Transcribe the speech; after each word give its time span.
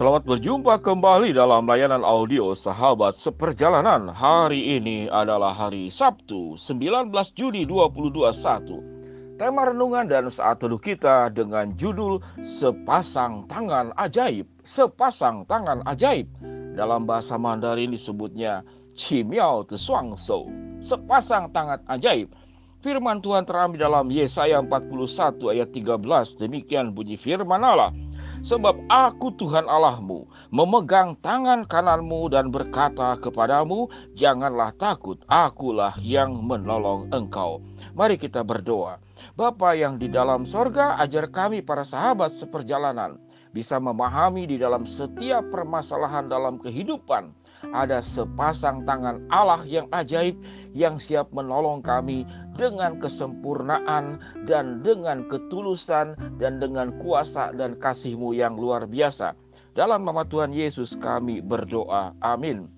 Selamat 0.00 0.24
berjumpa 0.24 0.80
kembali 0.80 1.36
dalam 1.36 1.68
layanan 1.68 2.00
audio 2.00 2.56
Sahabat 2.56 3.20
Seperjalanan. 3.20 4.08
Hari 4.08 4.80
ini 4.80 5.12
adalah 5.12 5.52
hari 5.52 5.92
Sabtu, 5.92 6.56
19 6.56 7.12
Juni 7.36 7.68
2021. 7.68 9.36
Tema 9.36 9.68
renungan 9.68 10.08
dan 10.08 10.32
saat 10.32 10.64
teduh 10.64 10.80
kita 10.80 11.28
dengan 11.36 11.76
judul 11.76 12.16
Sepasang 12.40 13.44
Tangan 13.44 13.92
Ajaib. 14.00 14.48
Sepasang 14.64 15.44
Tangan 15.44 15.84
Ajaib. 15.84 16.32
Dalam 16.80 17.04
bahasa 17.04 17.36
Mandarin 17.36 17.92
disebutnya 17.92 18.64
Cimiao 18.96 19.68
Tesuangso. 19.68 20.48
Sepasang 20.80 21.52
tangan 21.52 21.84
ajaib. 21.92 22.32
Firman 22.80 23.20
Tuhan 23.20 23.44
terambil 23.44 23.84
dalam 23.84 24.08
Yesaya 24.08 24.64
41 24.64 25.44
ayat 25.52 25.68
13. 25.76 26.40
Demikian 26.40 26.96
bunyi 26.96 27.20
firman 27.20 27.60
Allah. 27.60 27.92
Sebab 28.40 28.88
aku 28.88 29.36
Tuhan 29.36 29.68
Allahmu 29.68 30.24
memegang 30.48 31.12
tangan 31.20 31.68
kananmu 31.68 32.32
dan 32.32 32.48
berkata 32.48 33.20
kepadamu, 33.20 33.92
janganlah 34.16 34.72
takut, 34.80 35.20
akulah 35.28 35.92
yang 36.00 36.40
menolong 36.40 37.12
engkau. 37.12 37.60
Mari 37.92 38.16
kita 38.16 38.40
berdoa. 38.40 38.96
Bapa 39.36 39.76
yang 39.76 40.00
di 40.00 40.08
dalam 40.08 40.48
sorga, 40.48 40.96
ajar 41.04 41.28
kami 41.28 41.60
para 41.60 41.84
sahabat 41.84 42.32
seperjalanan 42.32 43.20
bisa 43.52 43.76
memahami 43.76 44.48
di 44.48 44.56
dalam 44.56 44.88
setiap 44.88 45.44
permasalahan 45.52 46.30
dalam 46.30 46.56
kehidupan 46.56 47.34
ada 47.76 48.00
sepasang 48.00 48.88
tangan 48.88 49.20
Allah 49.28 49.60
yang 49.68 49.84
ajaib 49.92 50.32
yang 50.72 50.96
siap 50.96 51.28
menolong 51.28 51.84
kami 51.84 52.24
dengan 52.60 53.00
kesempurnaan 53.00 54.20
dan 54.44 54.84
dengan 54.84 55.24
ketulusan 55.32 56.12
dan 56.36 56.60
dengan 56.60 56.92
kuasa 57.00 57.56
dan 57.56 57.72
kasihmu 57.80 58.36
yang 58.36 58.60
luar 58.60 58.84
biasa. 58.84 59.32
Dalam 59.72 60.04
nama 60.04 60.28
Tuhan 60.28 60.52
Yesus 60.52 60.92
kami 61.00 61.40
berdoa. 61.40 62.12
Amin. 62.20 62.68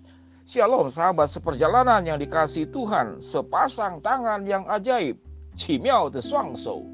Shalom 0.46 0.86
sahabat 0.86 1.34
seperjalanan 1.34 2.06
yang 2.06 2.22
dikasih 2.22 2.70
Tuhan. 2.70 3.18
Sepasang 3.18 3.98
tangan 4.06 4.46
yang 4.46 4.62
ajaib. 4.70 5.18
Cimiao 5.58 6.06
de 6.06 6.22
Suangso. 6.22 6.86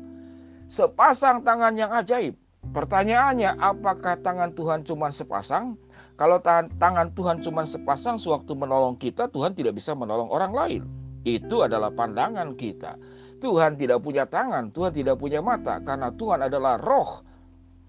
Sepasang 0.73 1.45
tangan 1.45 1.77
yang 1.77 1.93
ajaib. 1.93 2.41
Pertanyaannya 2.73 3.61
apakah 3.61 4.17
tangan 4.25 4.57
Tuhan 4.57 4.89
cuma 4.89 5.13
sepasang? 5.13 5.77
Kalau 6.19 6.43
tangan 6.43 7.15
Tuhan 7.15 7.45
cuma 7.45 7.63
sepasang 7.63 8.19
sewaktu 8.19 8.51
menolong 8.57 8.99
kita, 8.99 9.31
Tuhan 9.31 9.55
tidak 9.55 9.79
bisa 9.79 9.95
menolong 9.95 10.29
orang 10.29 10.53
lain. 10.53 10.83
Itu 11.27 11.67
adalah 11.67 11.91
pandangan 11.95 12.55
kita. 12.55 12.99
Tuhan 13.39 13.79
tidak 13.79 14.03
punya 14.03 14.27
tangan, 14.27 14.75
Tuhan 14.75 14.91
tidak 14.91 15.17
punya 15.19 15.39
mata, 15.39 15.79
karena 15.83 16.11
Tuhan 16.11 16.43
adalah 16.51 16.79
roh. 16.83 17.23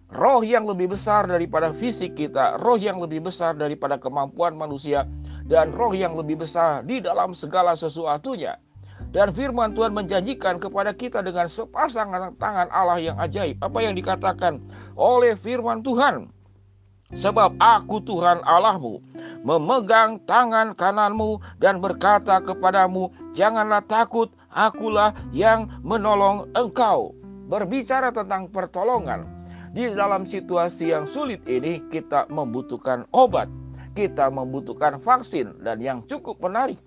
Roh 0.09 0.41
yang 0.41 0.65
lebih 0.65 0.93
besar 0.93 1.29
daripada 1.29 1.73
fisik 1.73 2.17
kita, 2.17 2.61
roh 2.61 2.77
yang 2.77 2.97
lebih 3.01 3.29
besar 3.29 3.57
daripada 3.57 3.97
kemampuan 3.97 4.57
manusia, 4.57 5.05
dan 5.49 5.73
roh 5.73 5.93
yang 5.93 6.13
lebih 6.13 6.41
besar 6.45 6.85
di 6.85 7.01
dalam 7.01 7.33
segala 7.33 7.73
sesuatunya. 7.73 8.57
Dan 9.09 9.33
firman 9.33 9.73
Tuhan 9.73 9.89
menjanjikan 9.93 10.61
kepada 10.61 10.93
kita 10.93 11.25
dengan 11.25 11.49
sepasang 11.49 12.13
tangan 12.37 12.69
Allah 12.69 13.01
yang 13.01 13.17
ajaib. 13.17 13.57
Apa 13.57 13.81
yang 13.81 13.97
dikatakan 13.97 14.61
oleh 14.93 15.33
firman 15.33 15.81
Tuhan 15.81 16.29
Sebab 17.09 17.57
aku 17.57 18.05
Tuhan 18.05 18.45
Allahmu 18.45 19.01
memegang 19.43 20.19
tangan 20.27 20.75
kananmu 20.75 21.39
dan 21.57 21.79
berkata 21.79 22.43
kepadamu, 22.43 23.11
janganlah 23.31 23.83
takut, 23.87 24.31
akulah 24.51 25.15
yang 25.31 25.69
menolong 25.85 26.49
engkau. 26.55 27.15
Berbicara 27.49 28.13
tentang 28.13 28.51
pertolongan, 28.53 29.25
di 29.73 29.89
dalam 29.89 30.25
situasi 30.25 30.93
yang 30.93 31.09
sulit 31.09 31.41
ini 31.49 31.81
kita 31.89 32.29
membutuhkan 32.29 33.09
obat, 33.13 33.49
kita 33.97 34.29
membutuhkan 34.29 35.01
vaksin 35.01 35.57
dan 35.65 35.81
yang 35.81 36.05
cukup 36.05 36.37
menarik, 36.41 36.77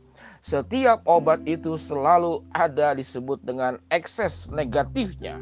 setiap 0.42 1.02
obat 1.06 1.42
itu 1.46 1.78
selalu 1.78 2.42
ada 2.54 2.94
disebut 2.98 3.38
dengan 3.46 3.78
ekses 3.94 4.50
negatifnya. 4.50 5.38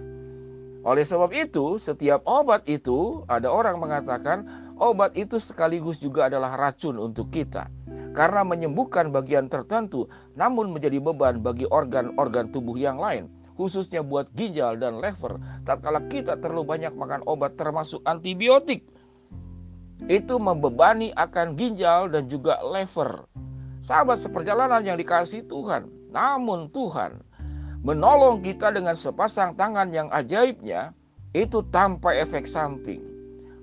Oleh 0.80 1.04
sebab 1.04 1.32
itu, 1.36 1.76
setiap 1.76 2.24
obat 2.24 2.64
itu 2.64 3.24
ada 3.28 3.52
orang 3.52 3.76
mengatakan 3.80 4.48
Obat 4.80 5.12
itu 5.12 5.36
sekaligus 5.36 6.00
juga 6.00 6.32
adalah 6.32 6.56
racun 6.56 6.96
untuk 6.96 7.28
kita. 7.28 7.68
Karena 8.16 8.40
menyembuhkan 8.42 9.12
bagian 9.12 9.46
tertentu 9.52 10.08
namun 10.32 10.72
menjadi 10.72 10.96
beban 10.98 11.44
bagi 11.44 11.68
organ-organ 11.68 12.48
tubuh 12.48 12.74
yang 12.80 12.96
lain 12.96 13.28
khususnya 13.60 14.00
buat 14.00 14.32
ginjal 14.32 14.80
dan 14.80 15.04
lever. 15.04 15.36
Tatkala 15.68 16.08
kita 16.08 16.40
terlalu 16.40 16.64
banyak 16.64 16.96
makan 16.96 17.20
obat 17.28 17.60
termasuk 17.60 18.00
antibiotik 18.08 18.88
itu 20.08 20.40
membebani 20.40 21.12
akan 21.12 21.60
ginjal 21.60 22.08
dan 22.08 22.24
juga 22.32 22.56
lever. 22.64 23.28
Sahabat 23.84 24.24
seperjalanan 24.24 24.80
yang 24.80 24.96
dikasih 24.96 25.44
Tuhan 25.44 25.92
namun 26.08 26.72
Tuhan 26.72 27.20
menolong 27.84 28.40
kita 28.40 28.72
dengan 28.72 28.96
sepasang 28.96 29.54
tangan 29.60 29.92
yang 29.92 30.08
ajaibnya 30.08 30.96
itu 31.36 31.60
tanpa 31.68 32.16
efek 32.16 32.48
samping 32.48 33.09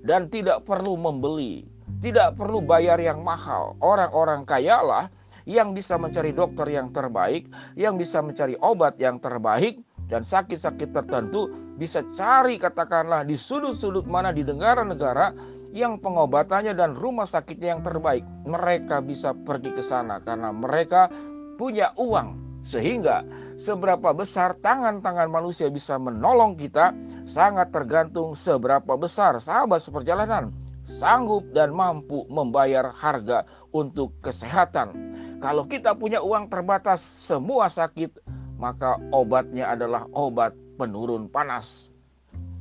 dan 0.04 0.30
tidak 0.30 0.66
perlu 0.66 0.94
membeli, 0.94 1.66
tidak 2.02 2.38
perlu 2.38 2.62
bayar 2.62 2.98
yang 2.98 3.22
mahal. 3.22 3.74
Orang-orang 3.82 4.46
kaya 4.46 4.82
lah 4.82 5.04
yang 5.48 5.72
bisa 5.72 5.96
mencari 5.96 6.36
dokter 6.36 6.68
yang 6.68 6.92
terbaik, 6.92 7.48
yang 7.74 7.96
bisa 7.96 8.20
mencari 8.20 8.54
obat 8.60 9.00
yang 9.00 9.16
terbaik, 9.16 9.80
dan 10.08 10.24
sakit-sakit 10.24 10.92
tertentu 10.92 11.52
bisa 11.76 12.00
cari 12.16 12.56
katakanlah 12.56 13.24
di 13.28 13.36
sudut-sudut 13.36 14.08
mana 14.08 14.32
di 14.32 14.40
negara-negara 14.40 15.36
yang 15.76 16.00
pengobatannya 16.00 16.72
dan 16.72 16.96
rumah 16.96 17.28
sakitnya 17.28 17.76
yang 17.76 17.82
terbaik. 17.84 18.24
Mereka 18.48 19.04
bisa 19.04 19.36
pergi 19.36 19.76
ke 19.76 19.84
sana 19.84 20.20
karena 20.24 20.48
mereka 20.48 21.12
punya 21.60 21.92
uang. 22.00 22.48
Sehingga 22.64 23.22
seberapa 23.54 24.10
besar 24.10 24.58
tangan-tangan 24.58 25.30
manusia 25.30 25.70
bisa 25.70 25.94
menolong 25.94 26.58
kita, 26.58 26.90
sangat 27.28 27.68
tergantung 27.68 28.32
seberapa 28.32 28.96
besar 28.96 29.36
sahabat 29.36 29.84
seperjalanan 29.84 30.48
sanggup 30.88 31.44
dan 31.52 31.76
mampu 31.76 32.24
membayar 32.32 32.88
harga 32.96 33.44
untuk 33.76 34.16
kesehatan. 34.24 34.96
Kalau 35.38 35.68
kita 35.68 35.92
punya 35.92 36.24
uang 36.24 36.48
terbatas, 36.48 37.04
semua 37.04 37.68
sakit, 37.68 38.16
maka 38.56 38.96
obatnya 39.12 39.68
adalah 39.76 40.08
obat 40.16 40.56
penurun 40.80 41.28
panas. 41.28 41.92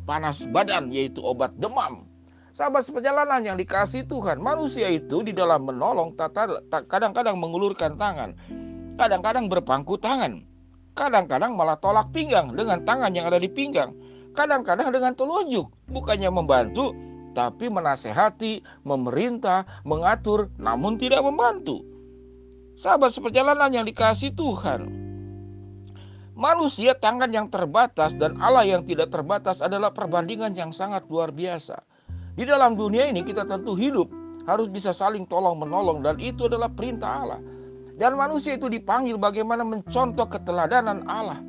Panas 0.04 0.44
badan 0.52 0.92
yaitu 0.92 1.24
obat 1.24 1.56
demam. 1.56 2.06
Sahabat 2.52 2.84
seperjalanan 2.84 3.42
yang 3.46 3.58
dikasih 3.58 4.06
Tuhan, 4.10 4.42
manusia 4.42 4.92
itu 4.92 5.24
di 5.24 5.32
dalam 5.32 5.64
menolong 5.64 6.18
kadang-kadang 6.90 7.38
mengulurkan 7.38 7.96
tangan, 7.96 8.34
kadang-kadang 8.98 9.46
berpangku 9.46 9.94
tangan, 10.02 10.42
kadang-kadang 10.98 11.54
malah 11.54 11.78
tolak 11.78 12.10
pinggang 12.10 12.50
dengan 12.58 12.82
tangan 12.82 13.14
yang 13.14 13.30
ada 13.30 13.38
di 13.38 13.46
pinggang 13.46 13.94
kadang-kadang 14.38 14.94
dengan 14.94 15.18
telunjuk, 15.18 15.66
bukannya 15.90 16.30
membantu, 16.30 16.94
tapi 17.34 17.74
menasehati, 17.74 18.62
memerintah, 18.86 19.66
mengatur, 19.81 20.53
namun 20.62 21.02
tidak 21.02 21.25
membantu. 21.25 21.81
Sahabat 22.78 23.18
seperjalanan 23.18 23.74
yang 23.74 23.86
dikasih 23.90 24.38
Tuhan, 24.38 24.94
manusia 26.38 26.94
tangan 26.94 27.34
yang 27.34 27.50
terbatas 27.50 28.14
dan 28.14 28.38
Allah 28.38 28.70
yang 28.70 28.86
tidak 28.86 29.09
terbatas 29.09 29.66
adalah 29.66 29.90
perbandingan 29.90 30.54
yang 30.54 30.69
sangat 30.69 31.09
luar 31.09 31.34
biasa. 31.34 31.81
Di 32.38 32.46
dalam 32.46 32.78
dunia 32.78 33.09
ini 33.09 33.25
kita 33.25 33.50
tentu 33.50 33.74
hidup 33.74 34.14
harus 34.46 34.69
bisa 34.69 34.94
saling 34.94 35.25
tolong 35.25 35.58
menolong 35.58 36.06
dan 36.06 36.22
itu 36.22 36.46
adalah 36.46 36.69
perintah 36.69 37.25
Allah. 37.25 37.42
Dan 37.98 38.14
manusia 38.14 38.54
itu 38.54 38.69
dipanggil 38.69 39.18
bagaimana 39.18 39.66
mencontoh 39.66 40.30
keteladanan 40.30 41.02
Allah 41.09 41.42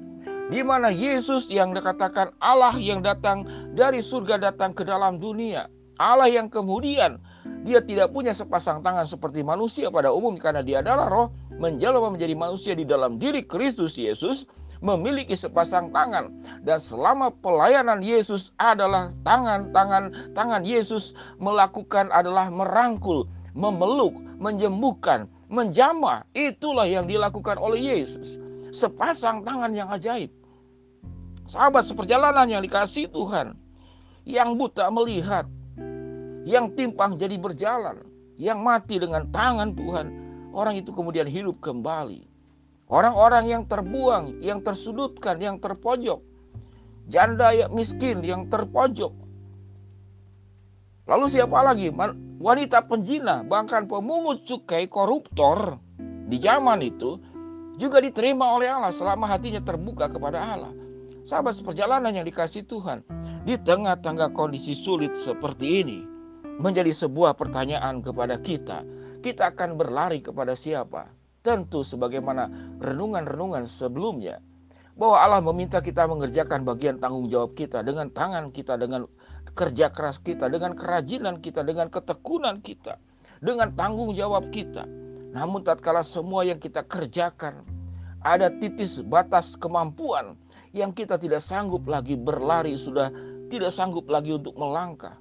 di 0.48 0.64
mana 0.64 0.88
Yesus 0.88 1.52
yang 1.52 1.76
dikatakan 1.76 2.32
Allah 2.40 2.76
yang 2.80 3.04
datang 3.04 3.44
dari 3.76 4.00
surga 4.00 4.40
datang 4.40 4.72
ke 4.72 4.84
dalam 4.84 5.20
dunia. 5.20 5.68
Allah 6.00 6.30
yang 6.30 6.48
kemudian 6.48 7.20
dia 7.66 7.82
tidak 7.82 8.14
punya 8.14 8.32
sepasang 8.32 8.80
tangan 8.80 9.04
seperti 9.04 9.44
manusia 9.44 9.90
pada 9.92 10.14
umum 10.14 10.38
karena 10.38 10.62
dia 10.62 10.80
adalah 10.80 11.10
roh 11.10 11.28
menjelma 11.58 12.14
menjadi 12.14 12.34
manusia 12.38 12.72
di 12.72 12.86
dalam 12.86 13.18
diri 13.18 13.42
Kristus 13.42 13.98
Yesus 13.98 14.46
memiliki 14.78 15.34
sepasang 15.34 15.90
tangan 15.90 16.30
dan 16.62 16.78
selama 16.78 17.34
pelayanan 17.42 17.98
Yesus 17.98 18.54
adalah 18.62 19.10
tangan-tangan 19.26 20.32
tangan 20.38 20.62
Yesus 20.62 21.12
melakukan 21.42 22.08
adalah 22.14 22.46
merangkul, 22.46 23.26
memeluk, 23.58 24.14
menyembuhkan, 24.38 25.26
menjamah. 25.50 26.22
Itulah 26.30 26.86
yang 26.86 27.10
dilakukan 27.10 27.58
oleh 27.58 27.82
Yesus. 27.82 28.38
Sepasang 28.70 29.42
tangan 29.42 29.74
yang 29.74 29.90
ajaib. 29.90 30.30
Sahabat 31.48 31.88
seperjalanan 31.88 32.44
yang 32.44 32.60
dikasih 32.60 33.08
Tuhan. 33.08 33.56
Yang 34.28 34.48
buta 34.60 34.92
melihat. 34.92 35.48
Yang 36.44 36.76
timpang 36.76 37.16
jadi 37.16 37.40
berjalan. 37.40 38.04
Yang 38.36 38.58
mati 38.60 39.00
dengan 39.00 39.24
tangan 39.32 39.72
Tuhan. 39.72 40.06
Orang 40.52 40.76
itu 40.76 40.92
kemudian 40.92 41.24
hidup 41.24 41.56
kembali. 41.64 42.28
Orang-orang 42.88 43.48
yang 43.48 43.62
terbuang, 43.64 44.44
yang 44.44 44.60
tersudutkan, 44.60 45.40
yang 45.40 45.56
terpojok. 45.56 46.20
Janda 47.08 47.56
yang 47.56 47.72
miskin 47.72 48.20
yang 48.20 48.52
terpojok. 48.52 49.12
Lalu 51.08 51.24
siapa 51.32 51.64
lagi? 51.64 51.88
Wanita 52.38 52.84
penjina, 52.84 53.40
bahkan 53.40 53.88
pemungut 53.88 54.44
cukai 54.44 54.92
koruptor 54.92 55.80
di 56.28 56.36
zaman 56.36 56.84
itu 56.84 57.16
juga 57.80 58.04
diterima 58.04 58.52
oleh 58.52 58.68
Allah 58.68 58.92
selama 58.92 59.24
hatinya 59.24 59.64
terbuka 59.64 60.12
kepada 60.12 60.36
Allah. 60.36 60.72
Sahabat 61.26 61.58
seperjalanan 61.58 62.14
yang 62.14 62.26
dikasih 62.26 62.66
Tuhan, 62.68 63.02
di 63.42 63.56
tengah-tengah 63.58 64.30
kondisi 64.36 64.76
sulit 64.76 65.16
seperti 65.18 65.82
ini, 65.82 65.98
menjadi 66.58 66.90
sebuah 66.90 67.38
pertanyaan 67.38 68.02
kepada 68.02 68.38
kita. 68.38 68.82
Kita 69.18 69.54
akan 69.54 69.74
berlari 69.74 70.22
kepada 70.22 70.54
siapa? 70.54 71.10
Tentu 71.42 71.82
sebagaimana 71.86 72.50
renungan-renungan 72.82 73.66
sebelumnya, 73.66 74.42
bahwa 74.98 75.16
Allah 75.22 75.42
meminta 75.42 75.78
kita 75.78 76.10
mengerjakan 76.10 76.66
bagian 76.66 76.98
tanggung 76.98 77.30
jawab 77.30 77.54
kita 77.54 77.86
dengan 77.86 78.10
tangan 78.10 78.50
kita, 78.50 78.74
dengan 78.74 79.06
kerja 79.54 79.90
keras 79.94 80.18
kita, 80.22 80.50
dengan 80.50 80.74
kerajinan 80.74 81.38
kita, 81.38 81.62
dengan 81.62 81.86
ketekunan 81.90 82.58
kita, 82.62 82.98
dengan 83.38 83.70
tanggung 83.78 84.14
jawab 84.14 84.50
kita. 84.50 84.86
Namun 85.30 85.62
tatkala 85.62 86.02
semua 86.02 86.42
yang 86.42 86.58
kita 86.58 86.82
kerjakan 86.82 87.62
ada 88.22 88.50
titis 88.50 88.98
batas 89.06 89.54
kemampuan 89.54 90.34
yang 90.78 90.94
kita 90.94 91.18
tidak 91.18 91.42
sanggup 91.42 91.84
lagi 91.90 92.14
berlari, 92.14 92.78
sudah 92.78 93.10
tidak 93.50 93.74
sanggup 93.74 94.06
lagi 94.06 94.32
untuk 94.32 94.54
melangkah. 94.54 95.18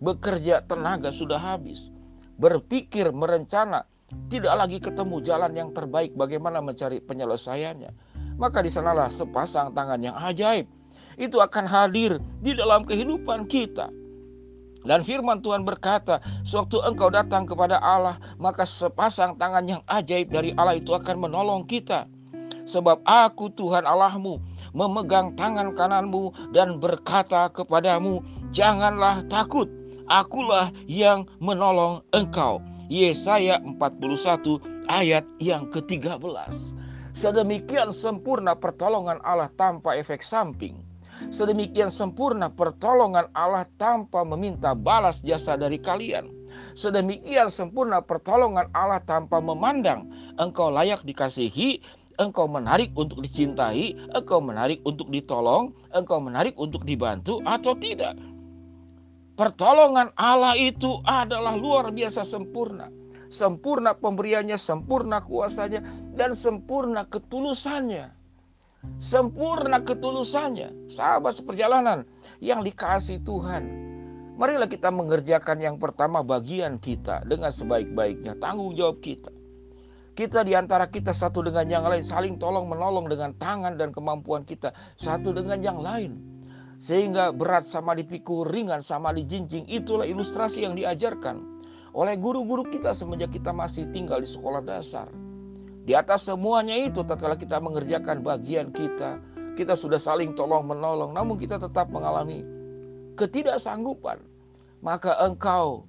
Bekerja 0.00 0.64
tenaga 0.64 1.12
sudah 1.12 1.36
habis. 1.36 1.92
Berpikir, 2.40 3.12
merencana, 3.12 3.84
tidak 4.32 4.54
lagi 4.56 4.78
ketemu 4.80 5.16
jalan 5.22 5.52
yang 5.52 5.70
terbaik 5.76 6.14
bagaimana 6.16 6.58
mencari 6.64 7.02
penyelesaiannya. 7.04 7.90
Maka 8.40 8.64
di 8.64 8.70
sanalah 8.72 9.12
sepasang 9.12 9.76
tangan 9.76 10.00
yang 10.00 10.16
ajaib 10.16 10.64
itu 11.20 11.36
akan 11.36 11.68
hadir 11.68 12.16
di 12.40 12.56
dalam 12.56 12.88
kehidupan 12.88 13.44
kita. 13.44 13.92
Dan 14.80 15.04
firman 15.04 15.44
Tuhan 15.44 15.68
berkata, 15.68 16.24
sewaktu 16.40 16.80
engkau 16.88 17.12
datang 17.12 17.44
kepada 17.44 17.76
Allah, 17.84 18.16
maka 18.40 18.64
sepasang 18.64 19.36
tangan 19.36 19.68
yang 19.68 19.82
ajaib 19.84 20.32
dari 20.32 20.56
Allah 20.56 20.80
itu 20.80 20.96
akan 20.96 21.20
menolong 21.20 21.68
kita. 21.68 22.08
Sebab 22.64 23.04
aku 23.04 23.52
Tuhan 23.52 23.84
Allahmu 23.84 24.40
memegang 24.76 25.34
tangan 25.34 25.74
kananmu 25.74 26.34
dan 26.54 26.78
berkata 26.78 27.50
kepadamu, 27.50 28.22
janganlah 28.54 29.22
takut, 29.28 29.66
akulah 30.10 30.70
yang 30.86 31.26
menolong 31.38 32.02
engkau. 32.14 32.62
Yesaya 32.90 33.62
41 33.62 34.58
ayat 34.90 35.22
yang 35.38 35.70
ke-13. 35.70 36.18
Sedemikian 37.14 37.94
sempurna 37.94 38.58
pertolongan 38.58 39.22
Allah 39.22 39.46
tanpa 39.54 39.94
efek 39.94 40.26
samping 40.26 40.90
Sedemikian 41.28 41.92
sempurna 41.92 42.48
pertolongan 42.48 43.28
Allah 43.36 43.68
tanpa 43.76 44.24
meminta 44.24 44.72
balas 44.72 45.20
jasa 45.20 45.60
dari 45.60 45.76
kalian. 45.76 46.32
Sedemikian 46.72 47.52
sempurna 47.52 48.00
pertolongan 48.00 48.72
Allah 48.72 49.04
tanpa 49.04 49.36
memandang 49.36 50.08
engkau 50.40 50.72
layak 50.72 51.04
dikasihi, 51.04 51.84
engkau 52.20 52.44
menarik 52.44 52.92
untuk 52.92 53.24
dicintai, 53.24 53.96
engkau 54.12 54.44
menarik 54.44 54.84
untuk 54.84 55.08
ditolong, 55.08 55.72
engkau 55.96 56.20
menarik 56.20 56.52
untuk 56.60 56.84
dibantu 56.84 57.40
atau 57.48 57.72
tidak. 57.80 58.20
Pertolongan 59.40 60.12
Allah 60.20 60.52
itu 60.60 61.00
adalah 61.08 61.56
luar 61.56 61.88
biasa 61.88 62.28
sempurna. 62.28 62.92
Sempurna 63.32 63.96
pemberiannya, 63.96 64.60
sempurna 64.60 65.24
kuasanya, 65.24 65.80
dan 66.12 66.36
sempurna 66.36 67.08
ketulusannya 67.08 68.20
sempurna 69.00 69.84
ketulusannya. 69.84 70.92
Sahabat 70.92 71.36
seperjalanan 71.36 72.08
yang 72.40 72.64
dikasih 72.64 73.20
Tuhan. 73.24 73.68
Marilah 74.40 74.72
kita 74.72 74.88
mengerjakan 74.88 75.60
yang 75.60 75.76
pertama 75.76 76.24
bagian 76.24 76.80
kita 76.80 77.20
dengan 77.28 77.52
sebaik-baiknya, 77.52 78.40
tanggung 78.40 78.72
jawab 78.72 79.04
kita. 79.04 79.28
Kita 80.20 80.44
di 80.44 80.52
antara 80.52 80.84
kita 80.84 81.16
satu 81.16 81.40
dengan 81.40 81.64
yang 81.64 81.80
lain 81.88 82.04
saling 82.04 82.36
tolong 82.36 82.68
menolong 82.68 83.08
dengan 83.08 83.32
tangan 83.40 83.80
dan 83.80 83.88
kemampuan 83.88 84.44
kita 84.44 84.68
satu 85.00 85.32
dengan 85.32 85.64
yang 85.64 85.80
lain. 85.80 86.20
Sehingga 86.76 87.32
berat 87.32 87.64
sama 87.64 87.96
dipikul, 87.96 88.44
ringan 88.44 88.84
sama 88.84 89.16
dijinjing. 89.16 89.64
Itulah 89.64 90.04
ilustrasi 90.04 90.68
yang 90.68 90.76
diajarkan 90.76 91.40
oleh 91.96 92.20
guru-guru 92.20 92.68
kita 92.68 92.92
semenjak 92.92 93.32
kita 93.32 93.48
masih 93.48 93.88
tinggal 93.96 94.20
di 94.20 94.28
sekolah 94.28 94.60
dasar. 94.60 95.08
Di 95.88 95.96
atas 95.96 96.28
semuanya 96.28 96.76
itu 96.76 97.00
tatkala 97.00 97.40
kita 97.40 97.56
mengerjakan 97.56 98.20
bagian 98.20 98.76
kita, 98.76 99.16
kita 99.56 99.72
sudah 99.72 99.96
saling 99.96 100.36
tolong 100.36 100.68
menolong, 100.68 101.16
namun 101.16 101.40
kita 101.40 101.56
tetap 101.56 101.88
mengalami 101.88 102.44
ketidaksanggupan. 103.16 104.20
Maka 104.84 105.16
engkau 105.24 105.88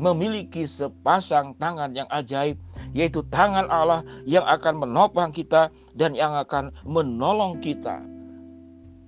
memiliki 0.00 0.66
sepasang 0.66 1.54
tangan 1.60 1.94
yang 1.94 2.10
ajaib, 2.10 2.58
yaitu 2.92 3.22
tangan 3.30 3.70
Allah 3.70 4.02
yang 4.26 4.42
akan 4.46 4.86
menopang 4.86 5.30
kita 5.30 5.70
dan 5.94 6.14
yang 6.14 6.34
akan 6.34 6.74
menolong 6.86 7.58
kita. 7.62 8.02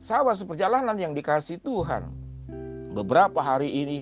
Sahabat 0.02 0.38
seperjalanan 0.38 0.98
yang 0.98 1.14
dikasih 1.14 1.62
Tuhan, 1.62 2.10
beberapa 2.90 3.38
hari 3.38 3.70
ini 3.70 3.98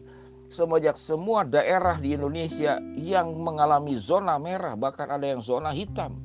semenjak 0.49 0.97
semua 0.97 1.45
daerah 1.45 2.01
di 2.01 2.17
Indonesia 2.17 2.81
yang 2.97 3.37
mengalami 3.37 4.01
zona 4.01 4.41
merah, 4.41 4.75
bahkan 4.75 5.07
ada 5.13 5.29
yang 5.29 5.45
zona 5.45 5.71
hitam. 5.71 6.19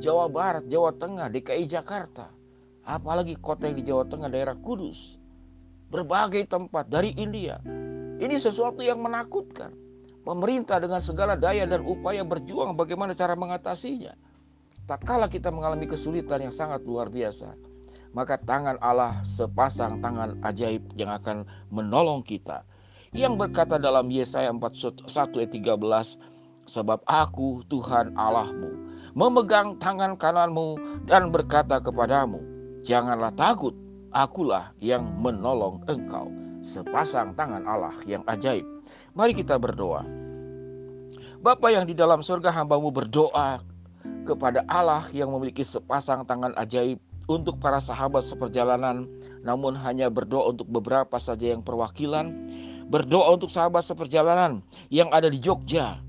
Jawa 0.00 0.32
Barat, 0.32 0.64
Jawa 0.68 0.96
Tengah, 0.96 1.28
DKI 1.28 1.68
Jakarta, 1.68 2.32
apalagi 2.84 3.36
kota 3.36 3.68
yang 3.68 3.76
di 3.76 3.84
Jawa 3.84 4.08
Tengah, 4.08 4.32
daerah 4.32 4.56
Kudus, 4.56 5.20
berbagai 5.92 6.48
tempat 6.48 6.88
dari 6.88 7.12
India. 7.20 7.60
Ini 8.20 8.36
sesuatu 8.36 8.80
yang 8.80 9.00
menakutkan. 9.00 9.72
Pemerintah 10.20 10.76
dengan 10.76 11.00
segala 11.00 11.32
daya 11.32 11.64
dan 11.64 11.80
upaya 11.80 12.20
berjuang 12.20 12.76
bagaimana 12.76 13.16
cara 13.16 13.32
mengatasinya. 13.32 14.12
Tak 14.84 15.08
kala 15.08 15.32
kita 15.32 15.48
mengalami 15.48 15.88
kesulitan 15.88 16.44
yang 16.44 16.54
sangat 16.54 16.84
luar 16.84 17.08
biasa, 17.08 17.56
maka 18.12 18.36
tangan 18.36 18.76
Allah 18.84 19.22
sepasang 19.24 20.02
tangan 20.04 20.36
ajaib 20.44 20.82
yang 20.98 21.14
akan 21.14 21.48
menolong 21.72 22.20
kita. 22.20 22.66
Yang 23.16 23.46
berkata 23.46 23.80
dalam 23.80 24.12
Yesaya 24.12 24.52
41 24.52 25.08
ayat 25.40 25.50
13 25.50 26.70
sebab 26.70 27.00
aku 27.08 27.66
Tuhan 27.66 28.14
Allahmu 28.14 28.70
memegang 29.18 29.74
tangan 29.82 30.14
kananmu 30.14 30.78
dan 31.10 31.34
berkata 31.34 31.82
kepadamu 31.82 32.38
janganlah 32.86 33.34
takut 33.34 33.74
akulah 34.14 34.70
yang 34.78 35.02
menolong 35.18 35.82
engkau. 35.90 36.30
Sepasang 36.60 37.32
tangan 37.34 37.64
Allah 37.64 37.96
yang 38.04 38.20
ajaib 38.28 38.68
mari 39.16 39.32
kita 39.36 39.56
berdoa 39.60 40.06
Bapa 41.40 41.72
yang 41.72 41.88
di 41.88 41.96
dalam 41.96 42.20
surga 42.20 42.52
hambamu 42.52 42.92
berdoa 42.92 43.64
kepada 44.28 44.60
Allah 44.68 45.08
yang 45.16 45.32
memiliki 45.32 45.64
sepasang 45.64 46.28
tangan 46.28 46.52
ajaib 46.60 47.00
untuk 47.30 47.56
para 47.56 47.80
sahabat 47.80 48.28
seperjalanan 48.28 49.08
namun 49.40 49.72
hanya 49.72 50.12
berdoa 50.12 50.52
untuk 50.52 50.68
beberapa 50.68 51.16
saja 51.16 51.56
yang 51.56 51.64
perwakilan 51.64 52.28
Berdoa 52.90 53.38
untuk 53.38 53.54
sahabat 53.54 53.86
seperjalanan 53.86 54.66
yang 54.90 55.14
ada 55.14 55.30
di 55.30 55.38
Jogja. 55.38 56.02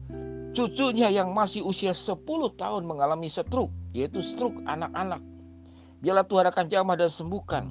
Cucunya 0.58 1.14
yang 1.14 1.30
masih 1.30 1.62
usia 1.62 1.94
10 1.94 2.26
tahun 2.58 2.90
mengalami 2.90 3.30
stroke, 3.30 3.70
yaitu 3.94 4.26
stroke 4.26 4.58
anak-anak. 4.66 5.22
Biarlah 6.02 6.26
Tuhan 6.26 6.50
akan 6.50 6.66
jamah 6.74 6.98
dan 6.98 7.14
sembuhkan. 7.14 7.70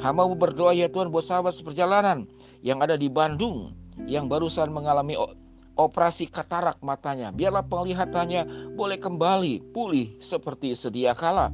Hamba 0.00 0.24
berdoa 0.32 0.72
ya 0.72 0.88
Tuhan 0.88 1.12
buat 1.12 1.28
sahabat 1.28 1.52
seperjalanan 1.52 2.24
yang 2.64 2.80
ada 2.80 2.96
di 2.96 3.12
Bandung 3.12 3.76
yang 4.04 4.28
barusan 4.28 4.68
mengalami 4.68 5.16
operasi 5.76 6.28
katarak 6.28 6.80
matanya. 6.84 7.32
Biarlah 7.32 7.64
penglihatannya 7.64 8.74
boleh 8.76 8.98
kembali 9.00 9.72
pulih 9.72 10.16
seperti 10.20 10.76
sedia 10.76 11.16
kala. 11.16 11.52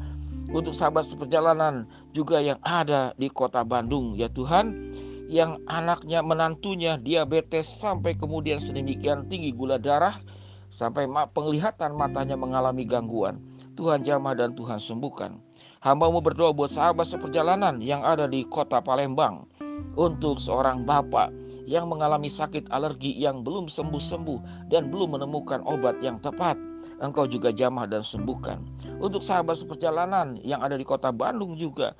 Untuk 0.51 0.75
sahabat 0.75 1.07
seperjalanan 1.07 1.87
juga 2.11 2.43
yang 2.43 2.59
ada 2.67 3.15
di 3.15 3.31
kota 3.31 3.63
Bandung 3.63 4.19
ya 4.19 4.27
Tuhan 4.29 4.95
yang 5.33 5.65
anaknya 5.65 6.21
menantunya 6.21 7.01
diabetes 7.01 7.65
sampai 7.81 8.13
kemudian 8.19 8.61
sedemikian 8.61 9.33
tinggi 9.33 9.49
gula 9.55 9.81
darah 9.81 10.21
sampai 10.69 11.09
penglihatan 11.33 11.97
matanya 11.97 12.37
mengalami 12.37 12.85
gangguan. 12.85 13.41
Tuhan 13.81 14.05
jamah 14.05 14.37
dan 14.37 14.53
Tuhan 14.53 14.77
sembuhkan. 14.77 15.41
Hambamu 15.81 16.21
berdoa 16.21 16.53
buat 16.53 16.71
sahabat 16.71 17.09
seperjalanan 17.09 17.81
yang 17.81 18.05
ada 18.05 18.29
di 18.29 18.45
kota 18.45 18.85
Palembang 18.85 19.49
untuk 19.97 20.37
seorang 20.37 20.85
bapak 20.85 21.42
yang 21.67 21.87
mengalami 21.91 22.29
sakit 22.29 22.71
alergi 22.71 23.15
yang 23.15 23.47
belum 23.47 23.71
sembuh-sembuh 23.71 24.69
dan 24.71 24.91
belum 24.91 25.19
menemukan 25.19 25.63
obat 25.63 25.99
yang 26.03 26.19
tepat. 26.19 26.59
Engkau 27.03 27.27
juga 27.27 27.51
jamah 27.51 27.91
dan 27.91 28.07
sembuhkan. 28.07 28.63
Untuk 29.03 29.27
sahabat 29.27 29.59
seperjalanan 29.59 30.39
yang 30.47 30.63
ada 30.63 30.79
di 30.79 30.87
kota 30.87 31.11
Bandung 31.11 31.59
juga 31.59 31.99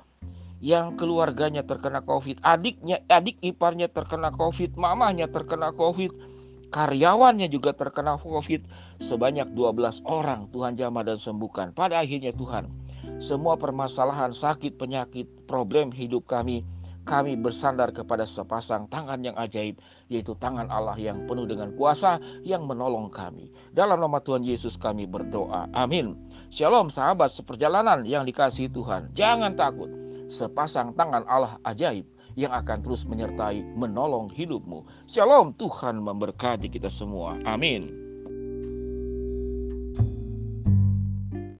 yang 0.63 0.95
keluarganya 0.95 1.59
terkena 1.67 1.99
COVID, 1.99 2.39
adiknya, 2.39 3.03
adik 3.11 3.35
iparnya 3.43 3.91
terkena 3.91 4.31
COVID, 4.31 4.79
mamahnya 4.79 5.27
terkena 5.27 5.75
COVID, 5.75 6.15
karyawannya 6.71 7.51
juga 7.51 7.75
terkena 7.75 8.15
COVID, 8.15 8.63
sebanyak 9.03 9.51
12 9.51 9.99
orang 10.07 10.47
Tuhan 10.55 10.79
jamah 10.79 11.03
dan 11.03 11.19
sembuhkan. 11.19 11.75
Pada 11.75 11.99
akhirnya 11.99 12.31
Tuhan, 12.31 12.71
semua 13.19 13.59
permasalahan 13.59 14.31
sakit, 14.31 14.79
penyakit, 14.79 15.27
problem 15.51 15.91
hidup 15.91 16.23
kami, 16.31 16.63
kami 17.03 17.39
bersandar 17.39 17.91
kepada 17.91 18.27
sepasang 18.27 18.87
tangan 18.87 19.19
yang 19.23 19.35
ajaib, 19.39 19.79
yaitu 20.07 20.35
tangan 20.39 20.67
Allah 20.71 20.95
yang 20.99 21.23
penuh 21.27 21.47
dengan 21.47 21.71
kuasa 21.75 22.19
yang 22.43 22.67
menolong 22.67 23.11
kami. 23.11 23.51
Dalam 23.71 23.99
nama 23.99 24.19
Tuhan 24.19 24.43
Yesus 24.43 24.75
kami 24.75 25.07
berdoa. 25.07 25.71
Amin. 25.71 26.15
Shalom 26.51 26.91
sahabat 26.91 27.31
seperjalanan 27.31 28.03
yang 28.03 28.27
dikasihi 28.27 28.71
Tuhan. 28.71 29.15
Jangan 29.15 29.55
takut. 29.55 29.91
Sepasang 30.31 30.95
tangan 30.97 31.27
Allah 31.29 31.59
ajaib 31.67 32.07
yang 32.33 32.51
akan 32.51 32.81
terus 32.81 33.05
menyertai 33.05 33.61
menolong 33.77 34.27
hidupmu. 34.33 34.83
Shalom 35.05 35.53
Tuhan 35.55 36.01
memberkati 36.01 36.67
kita 36.67 36.89
semua. 36.89 37.37
Amin. 37.45 38.02